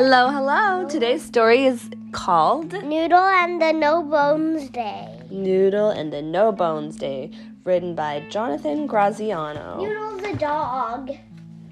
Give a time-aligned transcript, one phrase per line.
[0.00, 0.88] Hello, hello.
[0.88, 5.08] Today's story is called Noodle and the No Bones Day.
[5.28, 7.32] Noodle and the No Bones Day,
[7.64, 9.82] written by Jonathan Graziano.
[9.82, 11.10] Noodle's a dog.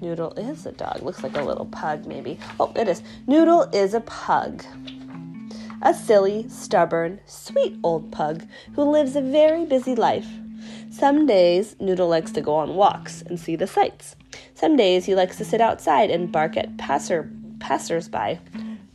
[0.01, 1.03] Noodle is a dog.
[1.03, 2.37] Looks like a little pug, maybe.
[2.59, 3.01] Oh, it is.
[3.27, 4.61] Noodle is a pug.
[5.81, 10.27] A silly, stubborn, sweet old pug who lives a very busy life.
[10.89, 14.17] Some days, Noodle likes to go on walks and see the sights.
[14.53, 18.39] Some days, he likes to sit outside and bark at passer passersby.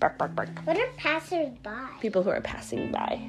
[0.00, 0.48] Bark, bark, bark.
[0.64, 2.00] What are passersby?
[2.00, 3.20] People who are passing by.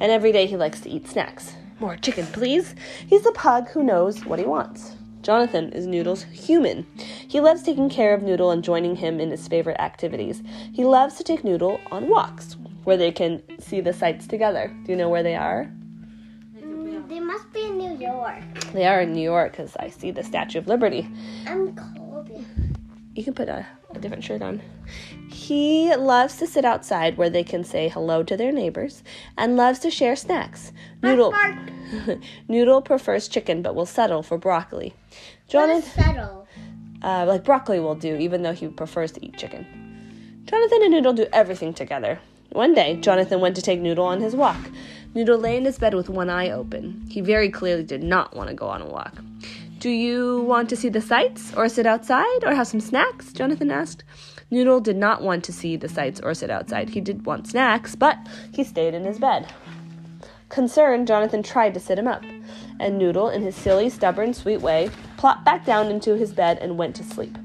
[0.00, 1.54] And every day, he likes to eat snacks.
[1.78, 2.74] More chicken, please.
[3.06, 4.96] He's a pug who knows what he wants.
[5.22, 6.86] Jonathan is Noodle's human.
[7.28, 10.42] He loves taking care of Noodle and joining him in his favorite activities.
[10.72, 14.74] He loves to take Noodle on walks where they can see the sights together.
[14.84, 15.70] Do you know where they are?
[16.58, 18.42] Mm, they must be in New York.
[18.72, 21.08] They are in New York because I see the Statue of Liberty.
[21.46, 22.01] I'm cold.
[23.14, 24.62] You can put a, a different shirt on.
[25.28, 29.02] He loves to sit outside where they can say hello to their neighbors
[29.36, 30.72] and loves to share snacks.
[31.02, 31.34] Noodle
[32.48, 34.94] Noodle prefers chicken but will settle for broccoli.
[35.48, 36.48] Jonathan settle?
[37.02, 39.66] uh, like broccoli will do even though he prefers to eat chicken.
[40.44, 42.18] Jonathan and Noodle do everything together.
[42.50, 44.60] One day, Jonathan went to take Noodle on his walk.
[45.14, 47.06] Noodle lay in his bed with one eye open.
[47.08, 49.14] He very clearly did not want to go on a walk.
[49.82, 53.32] Do you want to see the sights, or sit outside, or have some snacks?
[53.32, 54.04] Jonathan asked.
[54.48, 56.90] Noodle did not want to see the sights or sit outside.
[56.90, 58.16] He did want snacks, but
[58.52, 59.52] he stayed in his bed.
[60.50, 62.22] Concerned, Jonathan tried to sit him up,
[62.78, 66.78] and Noodle, in his silly, stubborn, sweet way, plopped back down into his bed and
[66.78, 67.36] went to sleep.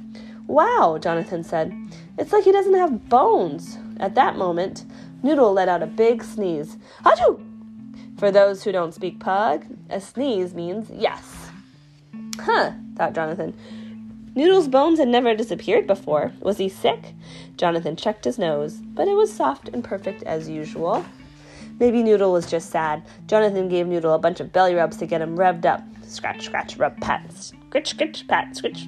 [0.45, 1.73] Wow, Jonathan said.
[2.19, 3.79] It's like he doesn't have bones.
[3.99, 4.85] At that moment,
[5.23, 6.77] Noodle let out a big sneeze.
[7.03, 7.43] Achoo!
[8.19, 11.46] For those who don't speak pug, a sneeze means yes.
[12.39, 13.53] Huh, thought Jonathan.
[14.35, 16.31] Noodle's bones had never disappeared before.
[16.41, 17.15] Was he sick?
[17.55, 21.03] Jonathan checked his nose, but it was soft and perfect as usual.
[21.79, 23.03] Maybe Noodle was just sad.
[23.25, 25.81] Jonathan gave Noodle a bunch of belly rubs to get him revved up.
[26.03, 28.85] Scratch, scratch, rub, pat, scritch, scritch, pat, scritch.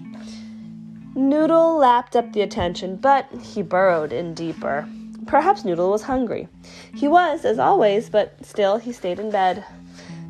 [1.16, 4.88] Noodle lapped up the attention, but he burrowed in deeper.
[5.26, 6.48] Perhaps Noodle was hungry.
[6.94, 9.66] He was, as always, but still he stayed in bed.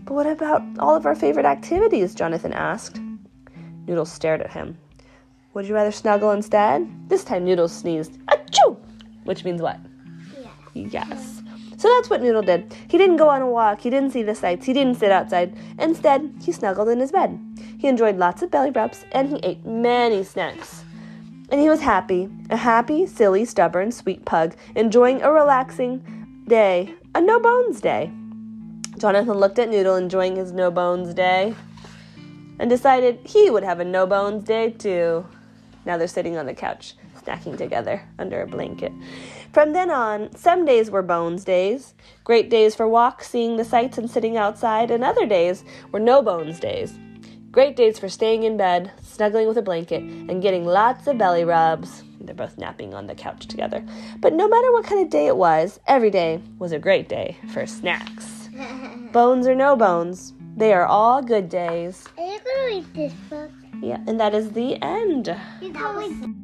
[0.05, 2.15] But what about all of our favorite activities?
[2.15, 2.99] Jonathan asked.
[3.89, 4.77] Noodle stared at him.
[5.55, 6.87] Would you rather snuggle instead?
[7.09, 8.19] This time Noodle sneezed.
[8.27, 8.77] Achoo!
[9.23, 9.79] Which means what?
[10.75, 10.87] Yeah.
[10.91, 11.41] Yes.
[11.75, 12.71] So that's what Noodle did.
[12.87, 15.57] He didn't go on a walk, he didn't see the sights, he didn't sit outside.
[15.79, 17.39] Instead, he snuggled in his bed.
[17.79, 20.83] He enjoyed lots of belly rubs and he ate many snacks.
[21.49, 27.21] And he was happy, a happy, silly, stubborn, sweet pug, enjoying a relaxing day, a
[27.21, 28.11] no bones day.
[28.99, 31.55] Jonathan looked at Noodle enjoying his no bones day
[32.59, 35.25] and decided he would have a no bones day too.
[35.85, 36.93] Now they're sitting on the couch,
[37.23, 38.91] snacking together under a blanket.
[39.53, 43.97] From then on, some days were bones days, great days for walks, seeing the sights,
[43.97, 46.99] and sitting outside, and other days were no bones days.
[47.51, 51.43] Great days for staying in bed, snuggling with a blanket, and getting lots of belly
[51.43, 52.03] rubs.
[52.21, 53.83] They're both napping on the couch together.
[54.19, 57.37] But no matter what kind of day it was, every day was a great day
[57.51, 58.49] for snacks.
[59.11, 62.05] Bones or no bones, they are all good days.
[62.69, 63.51] Are you gonna read this book?
[63.81, 65.35] Yeah, and that is the end.
[65.59, 66.35] You tell me.